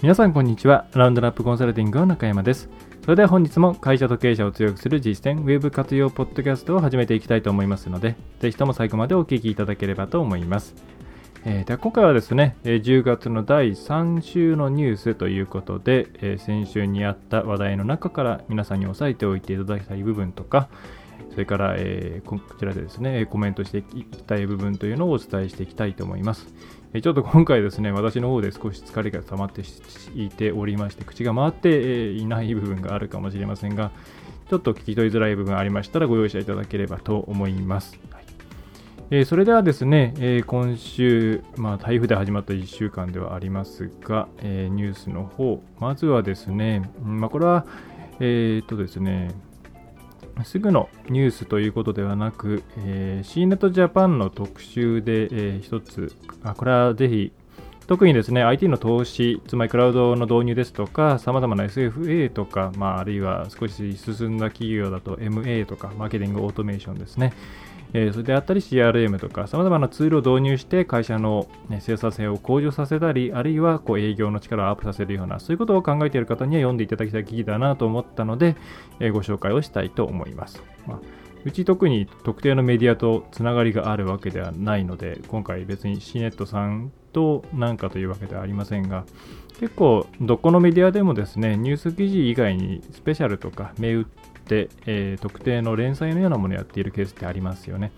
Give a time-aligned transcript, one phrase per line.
[0.00, 0.86] 皆さんこんにちは。
[0.94, 2.68] ラウンドナップコンサルティングの中山です。
[3.02, 10.76] それでは本日も会社と経営者を強くする実践ウェブ活用ポッドキャストを始めていきたいと思いますのでぜひとも最後までお聞きいただければと思います。
[11.44, 20.68] えー、で今回はですね、10月の第3週のニュースということで、えー、先週にあった話題の中から皆さんに押さえておいていただきたい部分とか、
[21.32, 26.54] それから、えー、こちらでですね、コメントしていきたい部分というのをお伝えしていきたいと思います。
[26.94, 29.62] ちょっと今回ですね、私の方で少し疲れが溜まって
[30.14, 33.90] いておりまして、口が回っていない部分があるかもしれませんが、
[34.48, 37.98] ちょっと聞き取りづらい部分ありましたらご容赦いただければと思います。
[38.10, 38.24] はい
[39.10, 47.66] えー、それではですね、えー、今週、まあ、台風で始まった1週間ではありますが、えー、ニュースの方、まずはですね、まあ、これは、
[48.20, 49.30] えっとですね、
[50.44, 57.32] すぐのニュースということではなく、えー、C ネットジャパンの特集で、えー、一つあ、これはぜひ、
[57.86, 67.32] 特にですね、IT の投資、つまりクラウドの導入ですとか、さまざまな SFA とか、まあ、あるいは少し進んだ企業だと MA とか、マーケティングオートメーションですね。
[67.94, 78.56] えー、それであったり CRM とか様々なツールを導入して会社の、ね、生産性を向上させたり、あるいはこう営業の力をアップさせるような、そういうことを考えている方には読んでいただきたい記事だなと思ったので、
[79.00, 80.62] えー、ご紹介をしたいと思います。
[80.86, 80.98] まあ
[81.44, 89.04] うち特に特定のメディアとつながりがあるわけではないので、今回別に C ネットさんと何かというわけではありませんが、
[89.60, 94.06] 結構どこのメディアでもですね、ニュース記事以外にスペシャルとか銘打っ、
[94.86, 97.92] えー、特定の連載のようなものをやっているケースってありますよね。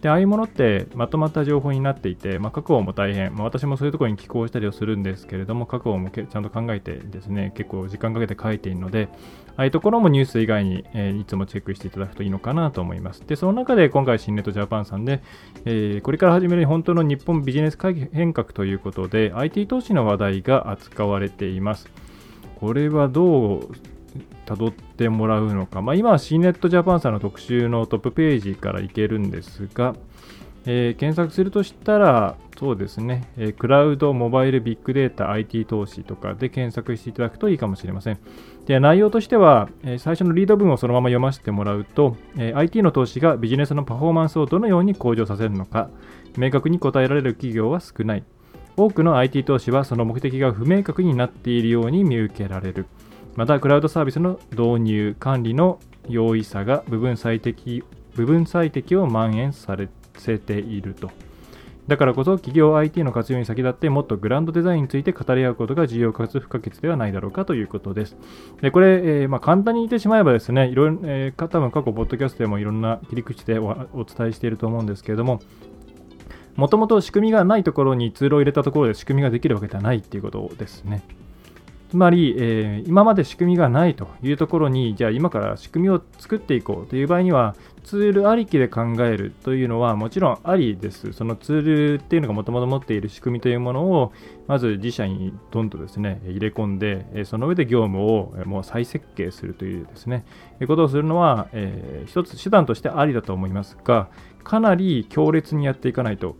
[0.00, 9.08] で、ああいうものってまとまった情報になっていて、まあ、確保も大変、まあ、私もそういうところに寄稿したりをするんですけれども、確保もちゃんと考えてですね、結構時間かけて書いているので、
[9.56, 13.26] ああいうところもニュース以外に、えー、いつもチェックしていただくといいのかなと思います。
[13.26, 15.20] で、その中で今回、新ネットジャパンさんで、
[15.64, 17.78] えー、これから始める本当の日本ビジネス
[18.12, 21.90] 変革ということで、IT 投資の話題が扱われています。
[22.60, 23.68] これはどう
[24.48, 29.94] 辿ってもらうのか、まあ、今は C ネットジャパンさんの特集のトップページからいけるんですが、
[30.64, 38.18] えー、検索するとしたら、そうですね、えー、クラウド、モバイル、ビッグデータ、IT 投資とかで検索していただくといいかもしれません。
[38.66, 45.90] で内容としては、えー、最初のリード文をそのまま読ませてもらうと、え IT の投資がビジネスのパフォーマンスをどのように向上させるのか、
[46.36, 48.24] 明確に答えられる企業は少ない。
[48.76, 52.86] 多くの IT 投資はその目的が不明確になっているように見受けられる。
[53.38, 55.78] また、クラウドサービスの導入、管理の
[56.08, 57.84] 容易さが部分最適
[58.16, 59.76] 部分最適を蔓延さ
[60.16, 61.12] せていると。
[61.86, 68.16] だからこそ企業 IT の活用に先立ってもっとグランドデザインについて語り合うことが重要かつ不可欠ではないだろうかということです。
[68.60, 73.72] でこれ、えー、まあ、簡単に言ってしまえばですね、いろいろ、えー、多分過去、ポッドキャストでもいろんな切り口でお
[74.04, 75.40] 伝えしていると思うんですけれども、
[76.56, 81.04] もともと仕組みがないところにツールを入れたところで仕組みができるわけではないっていうことですね。
[81.88, 91.14] つまり、えー、今まで仕組みがないというところに、じゃあ今から仕組みを作っていこうという場合には、ツールありきで考えるというのはもちろんありです。
[91.14, 94.12] そのツールっていうのがもともと持っている仕組みというものを、
[94.46, 100.26] まず自社にどんどんですね、入れ込んで、その上で業務をもう再設計するというですね、
[100.66, 104.08] ことをするのは、えー、一つ手段としてありだと思いますが、
[104.44, 106.36] かなり強烈にやっていかないと。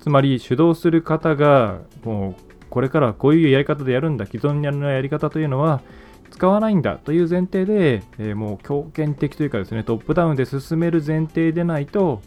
[0.00, 5.80] つまり主導する方がもうこれからはこういうやり方でやるんだ、既存のやり方というのは
[6.32, 12.20] 使わないんだという前提で、えー、もう強権的というかですね、トップダウンで進める前提でないと、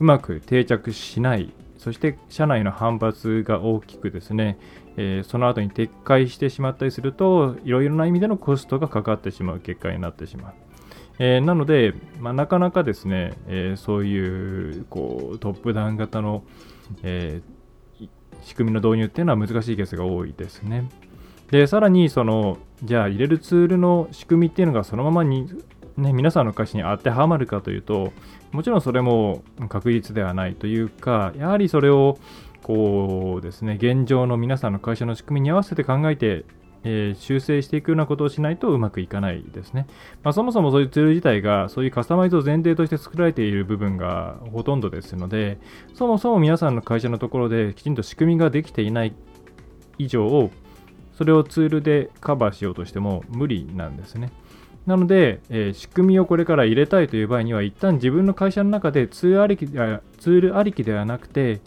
[0.00, 4.58] うまく定着しない、そして社内の反発が大きくですね、
[4.96, 10.52] えー、その後に撤回してしまったりすると、いろいろな意味でのコストがかかってしまう結果になってしまう。
[11.18, 16.42] えー、なので、まあ、なかなかですね、えー、そういうこうトップダウン型の、
[17.02, 17.59] えー
[18.42, 20.88] 仕組みの導入っていうのは難しいケースが多いですね。
[21.50, 25.48] で、さらに、その、じゃあ入れるツールの仕組みっていうのがそのままに、
[25.96, 28.12] ね、皆さんの会社に当てはまるかというと、
[28.52, 32.18] もちろんそれも確実ではないというか、やはりそれを、
[32.62, 36.44] こうですね、現状の皆さんの会社の仕組みに合わせて考えて
[36.84, 39.86] えー、修正していくようなことをしないとうまくいかないですね。
[40.22, 45.58] まあ、そもそもそういうツール自体がそういうカスタマイズを前提として作られている部分がほとんどですので、
[45.94, 49.14] そもそも皆さんの会社のところできちんと仕組みができていない
[49.98, 50.50] 以上、
[51.16, 54.32] それをツールでカバーしようとしても無理なんですね。
[54.86, 61.60] なので、えー、仕組みをこれから入れたいという場合には、一旦自分の会社の中でツールありきツールありきではなくて、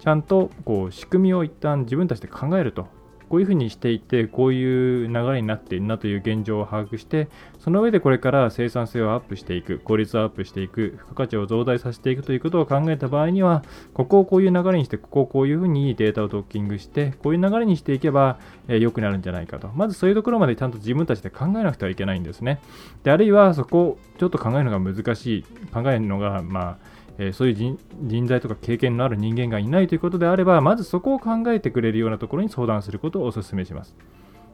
[0.00, 2.88] ちゃんとこう仕組みを一旦自分たちで考えると
[3.30, 7.28] こういうふうにしていて、こういう流れになっているなという現状を把握して、
[7.60, 13.62] その上でこれから生産性をアップしていく、効率をアップしていく、付加価値を増大させていくということを考えた場合には、
[13.94, 18.38] ここをこういう流れにして、ここをこういうふうにデータをドッキングして、こういう流れにしていけば、
[18.68, 19.68] えー、くなるんじゃないかと。
[19.74, 22.60] まずそういうところまでちゃんと自分たちで考えなくてはいけないんですね。
[23.04, 25.42] であるいはそこをちょっと考えるのが難しい、
[25.72, 26.76] 考えるのが、まあ、
[27.22, 33.94] えそういう人材とか経験のある人間がいないということであれば、まずそこを考えてくれるようなところに相談することをお勧めします。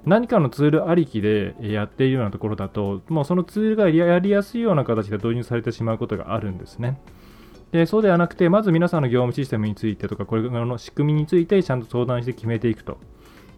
[0.04, 7.00] 何かのツールありきでやっているようなところだと、もうそのツールがやりやすいような形で導入されてしまうことがあるんですね。
[7.72, 12.98] でそうではなくて、まず皆さんの業務システムについてとか、これらの仕組みについてちゃんと相談して決めていくと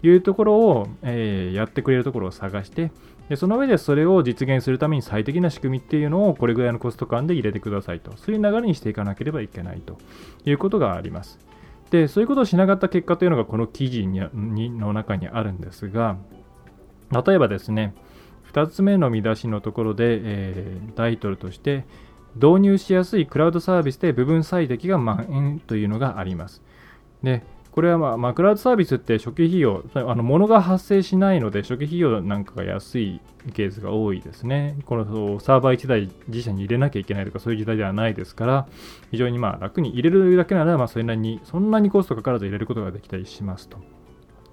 [0.02, 2.90] いうところを、えー、やってくれるところを探して、
[3.28, 9.98] でその上でそれを実現するために最適な仕組みっていうのをこれぐらいのコスト感で入れてくださいと、そういう流れにしていかなければいけないと
[10.46, 11.38] いうことがあります。
[11.90, 14.20] で、そういうことをしなかった結果というのがこの記事に
[14.70, 16.16] の中にあるんですが、
[17.10, 17.94] 例えばですね、
[18.52, 21.84] 2つ目の見出しのところで、えー、タイトルとして、
[22.34, 26.62] 導入しやすいクラウドサービスで部分最適が蔓延というのがあります。
[27.22, 27.42] で、
[27.72, 33.20] これは、まあ、まあ、クラウドサービスって初期費用、あの物が発生しないので、初期費用なんかが安い
[33.52, 34.76] ケースが多いですね。
[34.86, 38.66] このサーバー1台自社に入れなきゃいけないとか、そういう時代ではないですから、
[39.10, 43.78] 非常にまあ楽に入れるだけなら、まあ、それなりに、そんなにコストかからず入れることができたりしますと。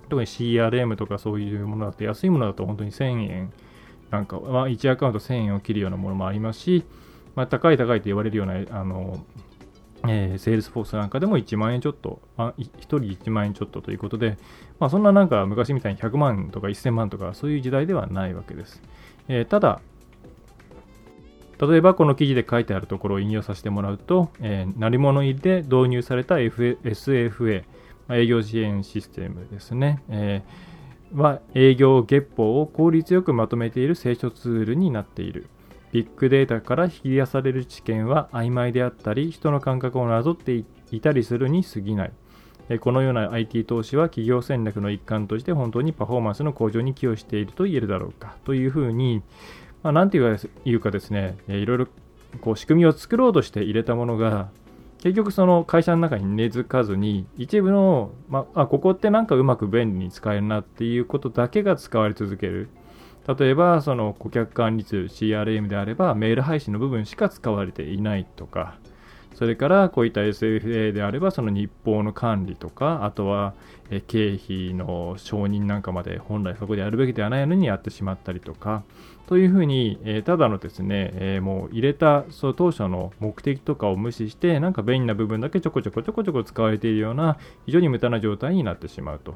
[0.10, 3.54] 特に CRM とかそういうものだと、安いものだと本当に1000円、
[4.12, 6.84] なんか、まあ、1アカウント1000円を切るようなものもありますし、
[7.36, 9.26] まあ、高い高いと言われるような、あの、
[10.07, 14.38] えー、セールスフォースなんかでも1万円ちょっと、あ1人1万円ちょっとということで、
[14.80, 18.81] まあ、そんななんか昔みたいに100万とか1000万とかそういう時代ではないわけです。
[19.28, 19.81] えー、ただ、
[21.60, 27.63] 例えばこの記事で書いてあるところを引用させてもらうと、えー、鳴り物入りで導入された、F、SFA、
[28.10, 35.48] 営業支援システムですね、えー、は営業月報を効率よくまとめている清書ツールになっている。
[35.95, 42.12] ビッグデータから引き出される知見は曖昧であったり、人の感覚をなぞっていたりするに過ぎない。
[42.81, 49.21] このような IT 投資は企業戦略の一環として本当にパフォーマンスの向上に寄与していると言えるだろうかというふうに、
[49.83, 51.88] まあ、なんていうかですね、いろいろ
[52.42, 54.50] こう仕組みを作ろうとして入れたものが、
[55.01, 62.68] 結局その会社の中に根付かずに、一部の、まあ、ここってなんかうまく便利に使えるなっていうことだけが使われ続ける。
[63.27, 68.75] 例えば、その顧客管理ツール CRM であれば、メール配信の部分しか使われていないとか、
[69.33, 73.54] それからこういった SFA であれば、その日報の管理とか、あとは
[74.07, 78.83] 経費の承認なんかまで本来そこでやるべきではないのにやってしまったりとか、
[79.27, 89.36] というふうに、えー、ただのですね、えー、もう入れたその当初の目的とかを無視して、なんか便利な部分だけちょこちょこちょこちょこ使われているような、非常に無駄な状態になってしまうと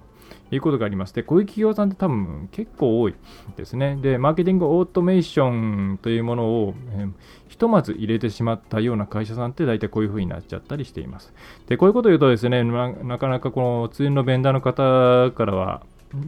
[0.51, 3.15] いうことがありまして、こういう企業さんって多分結構多い
[3.57, 3.97] ですね。
[3.99, 7.11] で、マーケティングオートメーションというものを、えー、
[7.47, 11.33] ひとまず入れてしまったような会社さんって大体こういうふうになっちゃったりしています。
[11.67, 15.81] で、こういうことを言うとですね、なかなかこのツールのベンダーの方からは、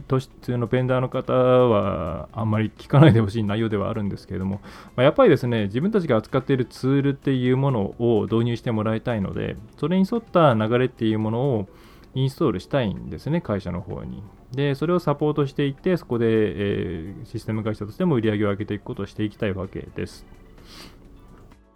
[0.06, 4.60] 都市通のベンダーの方はあんまり聞かないでほしい内容ではあるんですけれども、
[4.96, 11.68] まあ、やっぱりですね、自分たちが扱っているツールっていうものを導入してもらいたいので、それに沿った流れっていうものを
[12.14, 14.22] インストールしたいんですね、会社の方に。
[14.52, 20.26] で、それをサポートしていって、そこで、えー、システム会社としても売り上げを上げていくことをしていきたいわけです。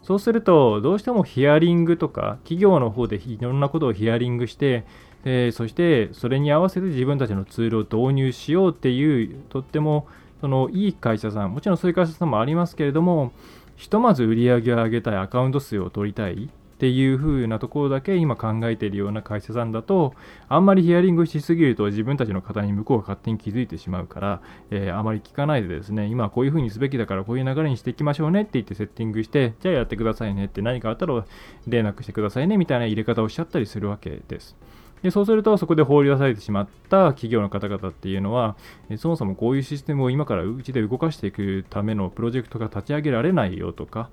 [0.03, 4.85] そうすると、どうしてもヒアリングとか、企業の方でいろんなことをヒアリングして、
[5.29, 10.07] え、そしてそれに合わせて自分たちのツールを導入しようっていうとっても
[10.41, 13.33] そのいい会社さんもちろんそういう会社さんもありますけれども
[13.75, 20.15] ひとまず売り上げを上げたいアカウント数を取りたいっていう風なところだけ今考えているような会社さんだと
[20.49, 31.25] あんまりヒアリングしすぎると自分たちの方に向こうが勝手に気づいてしまうから、えー、あまり聞かないでですね今こういう風にすべきだからこういう流れにしていきましょうねって言ってセッティングしてじゃあやってくださいねって何かあったら
[31.67, 34.55] 連絡してくださいねみたいな入れ方をしちゃったりするわけです。
[35.03, 38.57] でそうすると、そこで放り出されてしまった企業の方々っていうのは、
[38.97, 44.11] そもそもこういうシステムを今からうちで動かしていくためのプロジェクトが立ち上げられないよとか、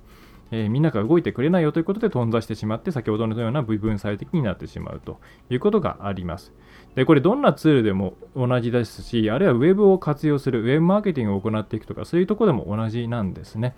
[0.50, 6.52] えー、みんなが動いてくれないよということで頓挫してしまって、先ほどのような部分最適になってしまうということがあります。
[6.94, 13.74] で、これどんなツールでも同じですし、あるいはウェブを活用する、ウェブマーケティングを行っていくとか、そういうところでも同じなんですね。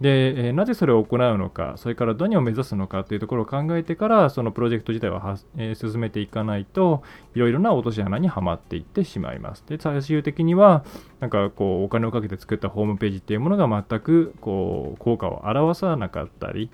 [0.00, 7.02] で、え、なぜそれを行うのか、それから何を目指すのかというところを考えてから、そのプロジェクト自体をは、えー、進めていかないと、
[7.34, 9.64] いろいろな落とし穴にはまっていってしまいます。
[9.68, 10.84] で、最終的には、
[11.20, 16.70] なんかこう、お金をかけて作ったホームページっていうものが全くこう効果を表さなかったり、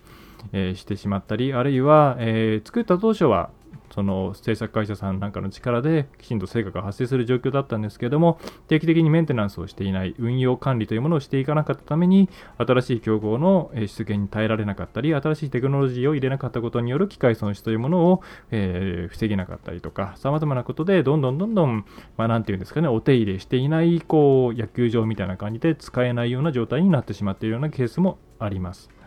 [0.52, 3.50] えー、してしまったり、あるいは、え作った当初は
[3.92, 21.84] その制作会社さんなんかの力できちんと成果が発生する状況だったんですけれども定期的にメンテナンスをしていない運用管理というものをしていかなかったために新しい競合の出現に耐えられなかったり新しいテクノロジーを入れなかったことによる機械損失というものを、えー、防げなかったりとかさまざまなことでどんどんどんどん、
[22.16, 28.99] まあ、なんていうんですかねお手入れしていないこう野球場みたいな感じで使えないような状態になってしまっているようなケースもあります。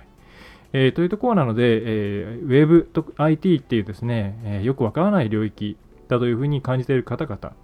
[0.74, 5.78] えー、というところなので、えー、ウェブと IT っていうですね、えー、よくわからない領域
[6.08, 7.56] だというふうに感じている方々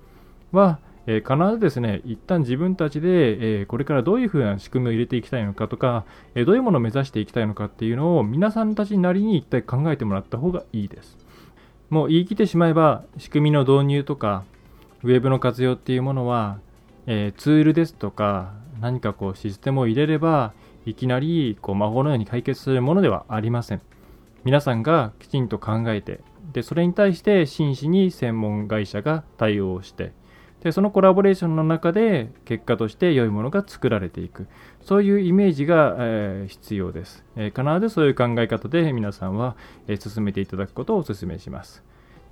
[0.51, 11.17] は、え、必ずですね、一旦自分たちで、え、これからどういうふうな仕組みを入れていきたいのかとか、え、どういうものを目指していきたいのかっていうのを皆さんたちなりに一体考えてもらった方がいいです。
[11.89, 14.43] もう言い切ってしまえば、仕組みの導入とか、
[15.03, 16.59] ウェブの活用っていうものは、
[17.07, 20.53] えツールですとか、何かこうシステムを入れれば、
[20.85, 23.81] いきなりこう魔法のように解決するものではありません。
[24.43, 26.21] 皆さんがきちんと考えて、
[26.53, 30.13] でそれに対して真摯に専門会社が対応して、
[30.61, 34.47] でそのコラボレーションの中で結果として良いものが作られていく。
[34.81, 39.55] そういうイメージが、えー、必要です、えー、必ずそういう考え方で皆さんは、
[39.87, 41.83] えー、進めていただくことをお勧めします。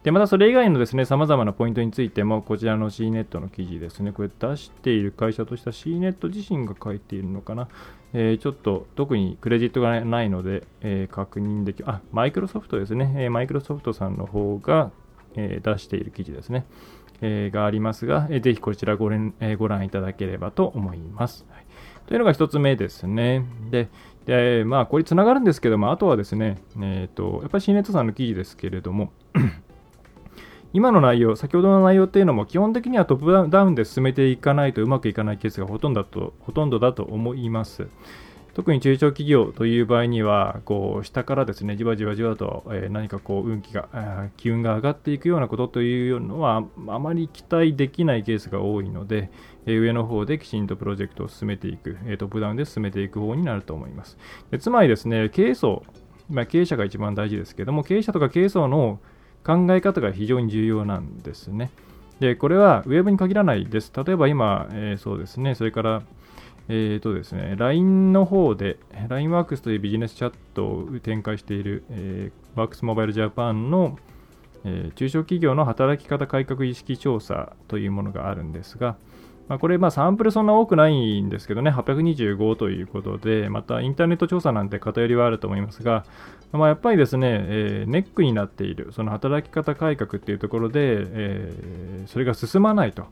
[0.03, 7.67] でまたそれ以外のですね、様々なポイントについても、こちらの C ネットの記事ですね、これ出している会社とした C ネット自身が書いているのかな、
[8.13, 14.91] えー、ちょっと特にクレジットがないので、えー、確認できあ、マイクロソフトですね、えマイクロソフトさんの方が、
[15.35, 16.65] え出している記事ですね、
[17.21, 21.45] えがありますが、えー、ぜひこちらご連、えご覧いただければと思います。
[21.49, 21.65] はい、
[22.07, 23.45] というのが1つ目ですね。
[23.69, 23.89] で、
[24.25, 29.11] でまあ、これつながるんですけども、あとはですね、えーと、やっぱり C ネットさんの記事ですけれども、
[30.73, 37.87] 今の内容、先ほどの内容っていうのも基本的にはトップダウンで進めていかないとうまくいかないケースがほとんどだとほとんどだと思います。
[38.57, 43.87] 特に中小企業という場合には、こう下からですね、じわじわじわと、え、何かこう運気が、
[44.35, 49.29] 気運が上がっていくようなことというのは、あまり期待できないケースが多いので、
[49.67, 54.17] え、上の方できちんとプロジェクトを進めていく、え、トップダウンで進めていく方になると思います。
[54.49, 55.83] でつまりですね、経営層、
[56.27, 58.99] まあ、経営者が一番大事ですけども、経営者とか経営層の
[59.47, 61.71] 考え方が非常に重要なんですね。
[62.19, 63.93] で、これはウェブに限らないです。
[63.95, 66.01] 例えば今、えー、そうですね、それから、
[66.67, 68.77] えーとですね、LINE の方で、
[69.07, 73.97] LINEWorks というビジネスチャットを展開している、えー、Works Mobile Japan の、
[74.65, 78.97] えー、中小企業の働き方改革意識調査というものがあるんですが、
[79.47, 86.05] まあ、これ、まあ、サンプルそんな多くないんですけどね、825ということで、またインターネット調査なんて偏りはあると思いますが、
[86.51, 93.05] まあ、やっぱりですね、えー、ネックになっている、その働き方改革っていうところで、えー、それが進まないと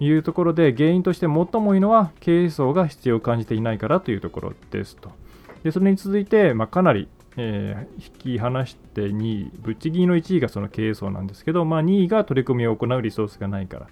[0.00, 5.10] いうところで、原因として最も多いのは、経営層が必要を感じていないからというところですと。
[5.62, 13.86] でそれに続いて、まあ、かなり、えー、引き離して2位、ぶっちぎりの1位がその経営層なんですけど、まあ、2位が取り組みを行うリソースがないから。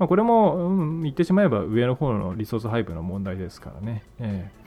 [0.00, 4.02] まあ、これも、うん、言ってしまえば上の方のリソース配分の問題ですからね。
[4.18, 4.60] えー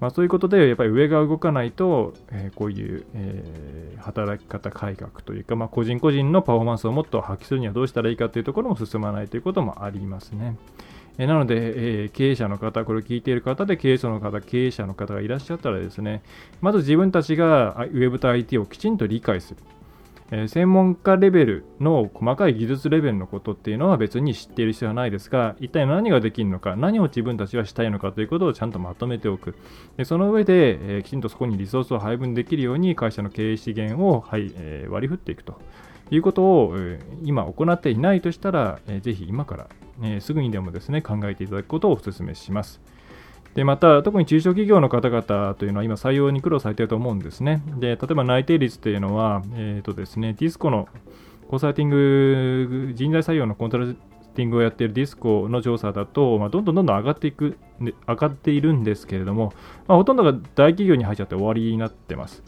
[0.00, 10.56] まあ、そういうことで、やっぱり上が動かないと、えー、こういう、えー、働き方改革というか、まあ、個人個人のパフォーマンスをもっと発揮するにはどうしたらいいかというところも進まないということもありますね。
[11.16, 16.22] えー、なので、えー、経営者の方、これを聞いている方で経営者の方、経営者の方がいらっしゃったらですね、
[16.60, 19.60] まず自分たちがウェブと IT をきちんと理解する。
[20.30, 29.54] え専門家レベルの細かい技術レベルのことっていうのは別に知っている必要はないですが、一体何ができるのか、何を自分たちはしたいのかということをちゃんとまとめておく。
[29.96, 35.60] でその上で、え、きちんとそこにリソースを配分できるように会社の経営資源を、はいえ、割り振っていくと
[36.10, 39.68] いうことを、え、今行っていないとしたら、えー、ぜひ今から、
[40.02, 42.80] えすぐにでもですね、考えていただくことをお勧めします。
[43.56, 47.62] でまた、特に中小企業の方々というのは今、採用に苦労されていると思うんですね。
[47.78, 50.88] で例えば内定率というのは、えーとですね、ディスコの
[51.48, 53.96] コンサルティング、人材採用のコンサル
[54.34, 59.54] ティングをやっているディスコの調査だと、まあ、どんどんどんどん上がっていく、上がっているんですけれども、
[59.88, 62.42] まあ、ほとんどが大企業に入っちゃって終わりになってます。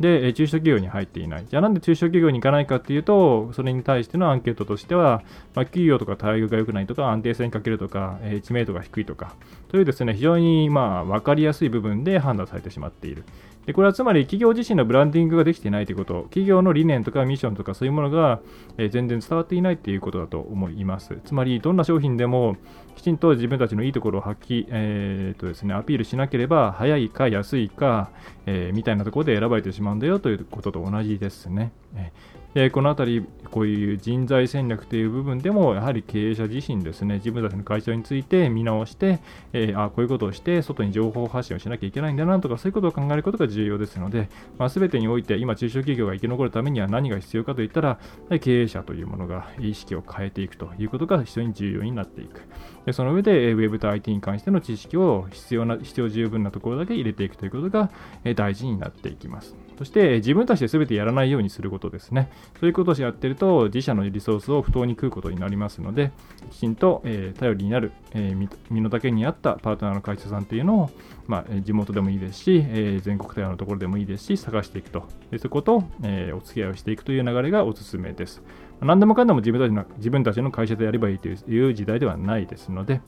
[0.00, 1.44] で、中小企業に入っていない。
[1.46, 5.22] じゃあなんで中小企業に行かないかっていうと、それに対してのアンケートとしては、
[5.54, 9.34] まあ、企業とか待遇が良くないとか、安定性に欠けるとか、え、知名度が低いとか、
[9.68, 13.24] というですね、非常にまあ分かりやすい部分で判断されてしまっている。
[13.70, 18.40] でこれはつまり企業自身のブランディングができていないということ、企業の理念とかミッションとかそういうものが、
[18.78, 21.16] え全然伝わっていないということだと思います。
[21.24, 22.56] つまり、どんな商品でも
[22.96, 28.10] きちんと自分たちのいいところを発揮、えーとですね、アピールしなければ、早いか安いか、
[28.44, 31.70] えー、みたいなところで選ばれてしまうんだよということと同じですね。
[31.94, 39.20] えーでこのあたり、こういう人材戦略という部分でも、やはり経営者自身ですね、自分たちの会社について見直して、
[39.52, 44.28] えー、あこういうことをして、外に情報発信をしなきゃいけないんだなとか、そういうことを考えることが重要ですので、
[44.58, 47.98] まあ、全てにおいて、今、中小企業が生き残るためには何が必要かといったら、
[48.40, 52.42] 経営者というものが意識を変えていくということが非常に重要になっていく。
[52.84, 57.90] でその上で、Web と IT に関しての知識を必要な、必要十分なところだけ入れていくということが
[58.34, 59.69] 大事になっていきます。
[59.80, 62.30] そして自分たちで全てやらないようにすることですね。
[62.60, 66.12] そういうことをやってると自社のリソースを不当に食うことになりますので、
[66.50, 68.36] きちんと、え、頼りになる、え、
[68.68, 70.90] 身の丈に合ったパートナーの会社さんというのを、
[71.26, 75.04] まあ、地元でもいいですし、え、全国対応のところでもいいですし、探していくと。
[75.30, 78.42] でそこと、えお付き合いをしていくという流れがおすすめです。
[78.82, 81.32] 何でもかんでも自分たちの自分たちの会社でやればいいとい
[81.64, 83.00] う時代ではないですので、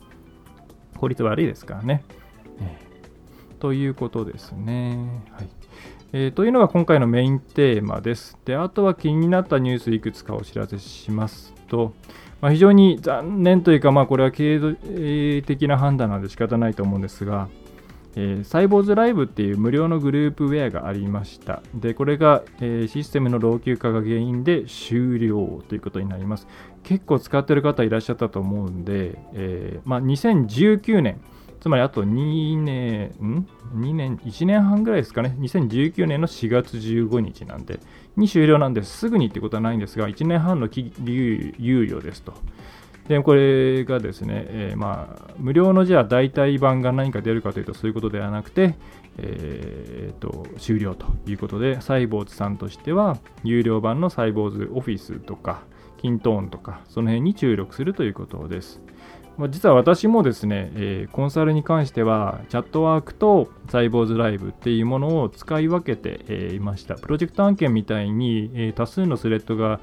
[0.97, 2.03] 効率悪いですからね。
[2.59, 5.23] えー、ということですね。
[5.33, 5.62] はい。
[6.15, 8.37] えー、というのが今回のメインテーマです。
[8.45, 11.93] で、あとは気になったニュースいくつかお知らせしますと、
[12.39, 14.59] まあ、非常に残念というか、まあ、これは経
[14.95, 17.49] 営的な判断なので仕方ないと思うんですが、
[18.15, 21.63] えー、サイボーズライブっていう無料のグループウェアがありました。
[21.73, 26.47] で、これが、えー、システムの老朽化が原因で終了ということになります。
[26.83, 31.19] 結構使ってる方いらっしゃったと思うんで、えー、まあ、2019年、
[31.63, 35.33] つまりあと2年、ん ?2 年、1年半ぐらいですかね。
[35.39, 37.79] 2019年の4月15日なんで、
[38.17, 38.97] に終了なんです。
[38.97, 42.33] すぐにってことはないんですが、1年半の猶予ですと。
[43.07, 48.75] で、これがですね、えー、まあ、無料のじゃあ代替版が何か出るかというとそういうことではなくて、
[49.19, 55.61] えー、と終了ということで、サイボーズさんとしては、有料版のサイボーズオフィスとか、
[56.01, 58.81] キントーンとか、その辺に注力するということです。
[59.37, 66.95] ま、実は私もですね、えー、コンサルに関しては、チャットワークとサイボーズライブっていうものを使い分けて、えー、いました。
[66.95, 69.79] プロジェクト案件みたいに、えー、多数のスレッドが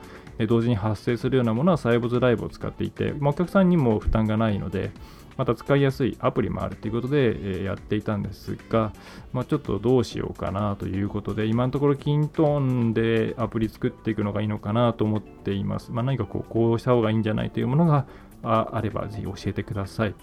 [0.47, 4.93] 同時に発生するようなものはサイボーズライブを使っていて、まあ、お客さんにも負担がないので、
[5.37, 8.93] また使いやすいアプリもあるということで、えやっていたんですが、
[9.33, 15.93] まあ、ちょっとどうしようかなということで、今のところキントンでアプリ作っていくのがいいのかなと思っています。
[15.93, 18.07] まあ、何かこうこうした方がいいんじゃないというものが
[18.43, 20.15] あればぜひ教えてください。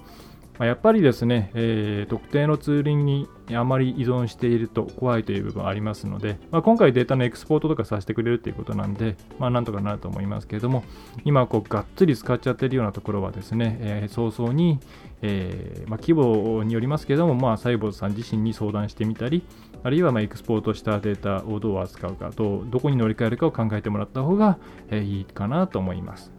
[0.60, 10.84] まやっぱりですね、えー、特定のツールにあまり依存していると怖いという部分ありますので、まあ、今回データのエクスポートとかさせてくれるということなんで、まあ、なんとかなると思いますけれども、
[11.26, 14.80] 今こうがっつり使っちゃってるようなところはですね、えー、早々に、
[15.22, 19.44] えー、まあ、規模によりますけれども、まあ、サイボーズさん自身に相談してみたり、
[19.84, 24.58] あるいはまエクスポートしたデータをどう扱うかどうどこに乗り換えるかを考えてもらった方が、
[24.92, 26.32] いいかなと思います。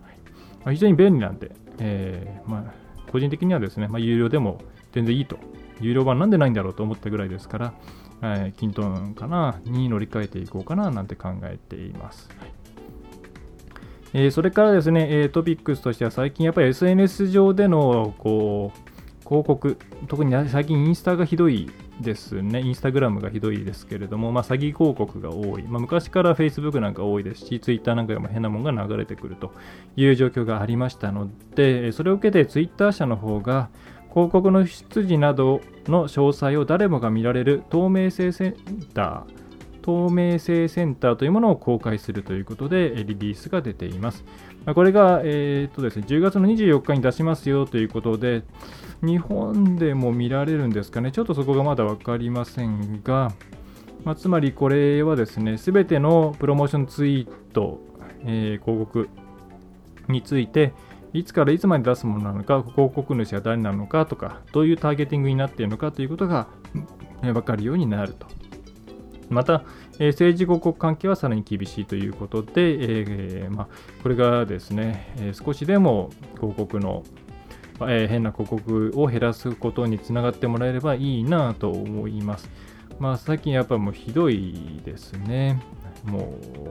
[0.65, 4.61] ま非常に便利なんで、えー、まあ、個人的にはですね、まあ、有料でも
[4.93, 5.39] 全然いいと。
[5.81, 7.75] 有料版なんでないんだろうと思ったぐらいですから、
[8.23, 12.29] えー、キントンかなに乗り換えていこうかななんて考えています。
[12.39, 12.59] はい
[14.15, 19.77] えー、それからですね、えー、トピックスとしては最近やっぱり SNS 上でのこう広告、
[20.09, 29.53] 特に最近インスタがひどいですね、インスタグラムがひどいですけれども、まあ、詐欺広告が多い、まあ、昔から Facebook なんか多いですし、Twitter なんかでも変なものが流れてくると
[29.97, 33.69] いう状況がありましたので、それを受けて Twitter 社の方が、
[34.11, 38.55] 広告の出自などの詳細を誰もが見られる透明性セン
[38.95, 44.25] ター、透明性センターというものを公開するということでリリースが出ています。
[44.75, 48.43] これが、えーとですね、10月の24日に出しますよということで、
[49.03, 53.33] 日本でも見られるんですかね、ちょっとそこがまだ分かりませんが、
[54.05, 57.81] まあ、つまりこれはですね、すべてのプロモーションツイート、
[58.25, 59.09] えー、広告
[60.09, 60.73] について、
[61.13, 66.49] いつからいつまで出すものなのか、広告主は誰なのかとか、どういうターゲティングになっているのかということが
[67.23, 68.27] 分かるようになると。
[69.31, 69.65] また、
[69.99, 73.69] えー、政治広告関係はさらに厳しいということで、えー、まあ、
[74.03, 77.05] これがですね、えー、少しでも広告の、
[77.83, 82.51] え変な広告を減らすことにつながってもらえればいいなと思います。
[82.99, 85.63] まあ、最近やっぱもうひどいですね。
[86.05, 86.69] もう、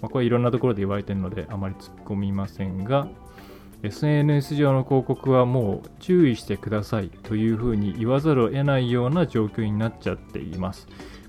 [0.00, 3.08] まあ、これいろんなところで言われてるのであまり突っ込みませんが、
[3.82, 10.86] SNS 上の広告はもう注意してくださいというふうに言わざるを得ないような状況になっちゃっています。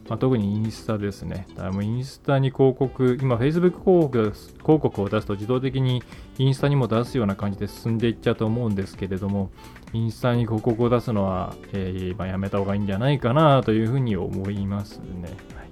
[0.09, 1.45] まあ、特にインスタですね。
[1.49, 6.03] だからもうインスタに広告、今 Facebook 広告広告を出すと自動的に
[6.37, 9.51] インスタにも出すような感じで進んでいっちゃうと思うんですけれども、
[9.93, 15.29] インスタに広告を出すのは、えー、まあ、やめた方がいいんじゃないかなというふうに思いますね。
[15.55, 15.71] はい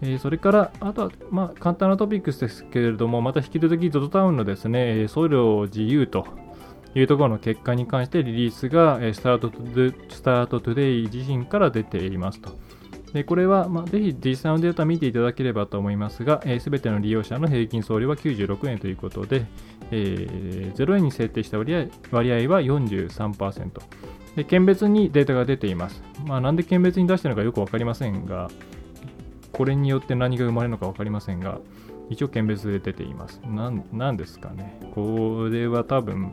[0.00, 6.26] え、それから、あとは、まあ、簡単なトピックスですけれども、また引き続き ZOZO タウンのですね、送料自由と
[6.94, 9.50] いうところの結果に関してリリースがスタート
[10.08, 12.50] スタートトゥデイ自身から出ていますと。
[13.12, 19.46] でこれは、まあ、ぜひ実際のデータを見ていただければと思いますが、す、えー、べ、ての利用者の平均送料は96円ということで、
[19.90, 23.70] えー、0円に設定した割合割合は43%
[24.36, 24.44] で。
[24.44, 26.02] 県別にデータが出ています。
[26.26, 28.50] まあ、なんで県別に出しているのかよく分かりませんが、
[29.52, 31.58] これによって何が生まれるのか分かりませんが、
[32.10, 33.40] 一応県別で出ています。
[33.46, 34.78] なんですかね。
[34.94, 36.32] これは多分、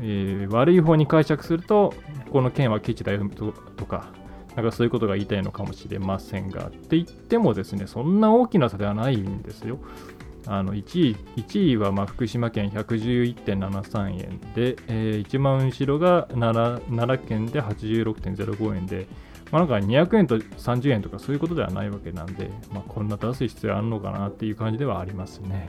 [0.00, 1.94] えー、悪い方に解釈すると、
[2.30, 3.28] この県は基地だよ
[3.76, 4.10] とか、
[4.56, 9.78] なんかそういうことが言いたいのかもしれませんが、って言ってもですね、そんな大きな差ではないんですよ。
[10.46, 19.08] あの1位 ,1 位はま福島県111.73円で、えー、一番後ろが奈良奈良県で86.05円で、
[19.50, 25.68] まあ、なんか200円と30円とかそういうことではないわけなんで、まあ、こんな出す必要あるのかなっていう感じではありますね。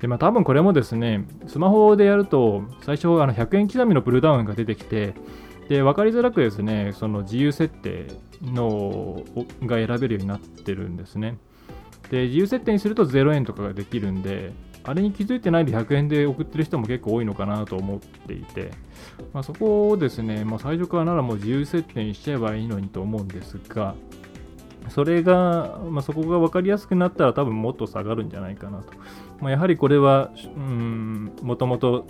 [0.00, 5.12] でまあ、多分これもですね、スマホでやると、最初あの100円刻みのプルダウンが出てきて、
[5.70, 8.08] で分かりづらくですね、その自由設定
[8.42, 9.22] の
[9.62, 11.38] が選べるようになってるんですね。
[12.10, 14.52] で、自由設定にすると0円とかができるんで、
[14.82, 18.72] あれに気づいてないで100円で送ってる人も結構多いのかなと思っていて、
[19.32, 23.94] まあ、そこをですね、まあ、最初からならもう自由設定にしちゃえばいいのにと思うんですが、
[24.88, 28.92] それが、まあ、そこが分かりやすくなったら多分もっと下がるんじゃないかなと。
[29.38, 30.32] ま、やはりこれは、
[31.42, 32.08] もともと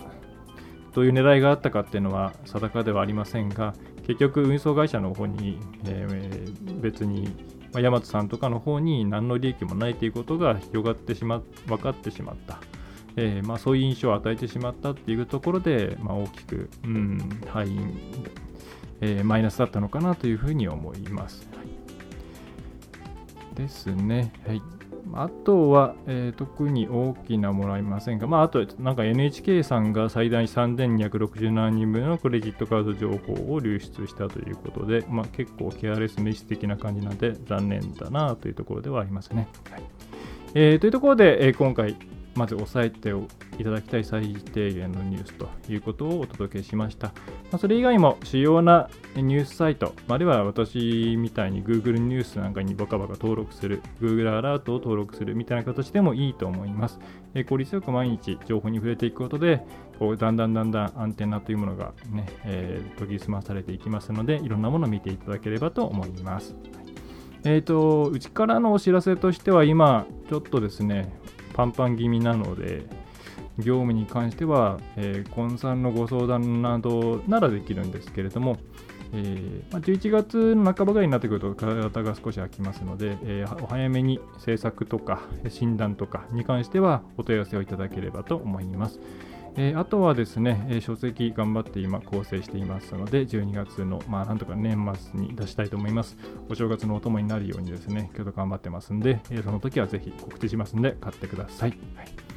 [0.93, 3.73] どういう狙いがあったかっていうのは定かではありませんが、
[4.05, 7.35] 結局運送会社の方に、えー、別に、
[7.73, 12.59] ま、大和さんとかの方に何の利益もないということが広がってしまっ分かってしまった。
[13.17, 17.93] えーまあ、そういう印象を与えてしまったっていうところで、まあ、大きく、うん、敗因、
[19.01, 21.45] えー、マイナスだったのかなというふうに思います。
[21.55, 21.61] は
[23.53, 24.31] い、ですね。
[24.47, 24.61] はい。
[25.13, 39.47] あとは、えー、特に大きなもらいませんが、まあ、あと、なんか NHK さんが最大3267人分のクレジットカード情報を流出したということで、まあ、結構ケアレスミス的な感じなんで残念だなというところではありますね。
[39.71, 39.83] はい
[40.53, 41.95] えー、というところで、えー、今回、
[42.35, 43.11] まず押さえて
[43.59, 47.13] いただきたい最低限のニュースということをお届けしました。
[47.51, 56.99] ま、それ以外も主要なニュースサイト、あるいは私みたいに Google ニュースなんかにバカバカ登録する、Google アラートを登録するみたいな形でもいいと思います。
[57.49, 59.65] 効率よく毎日情報に触れていくことで、
[59.99, 66.55] こうだんだんだんだんアンテナというものがね、えー、研ぎ澄まされていきますので、いろんなものを見ていただければと思います。
[67.43, 71.11] えーと、うちからのお知らせとしては今、ちょっとですね、
[71.61, 72.87] パンパン気味なので、
[73.59, 78.57] 業務に関しては、えー、コンサルのご相談などならできるんですけれども、
[79.13, 88.99] えーまあ、11月の半ばぐらいになってくると体が少し空きますので、えー、お早めに制作とか診断とかに関してはお問い合わせをいただければと思います。
[89.55, 94.77] えー、あとはですね、えー、書籍頑張って今構成していますので、12月の、まあ、なんとか年
[95.11, 96.17] 末に出したいと思います。
[96.49, 101.69] お正月のお供になるようにですね、今日頑張ってますんで、えー、その時はぜひ告知しますんで、買ってください。
[101.95, 102.31] はい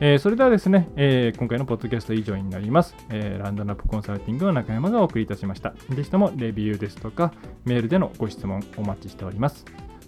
[0.00, 2.94] えー、それではですね、えー、今回のポッドキャスト以上になります。
[3.10, 5.74] えー、ランドナップコンサルティングの中山がお送りいたしました。
[5.90, 7.32] ぜひともレビューですとか、
[7.64, 9.64] メールでのご質問お待ちしております。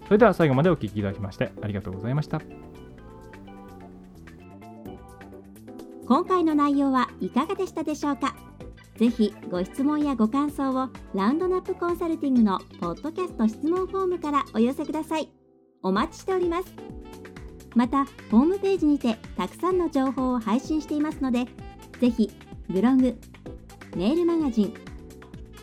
[0.06, 2.69] それでは最後までお聴きいただきましてありがとうございました。
[6.10, 8.34] 今回の内容はいかがでしたでしょうか？
[8.96, 15.30] ぜひご質問やご感想をラウンドナップコンサルティングのポッドキャスト質問フォームからお寄せください。
[15.84, 16.74] お待ちしております。
[17.76, 21.44] またホームページにてたくさんの情報を配信していますので
[22.00, 22.28] ぜひ
[22.68, 23.16] ブログ
[23.94, 24.74] メールマガジン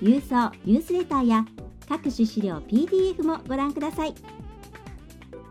[0.01, 1.45] 郵送ニュースレターや
[1.89, 4.15] 各種資料 PDF もご覧ください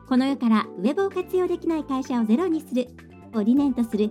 [0.09, 2.89] この世からウェブを活用できない会社をゼロにする
[3.35, 4.11] を理念とする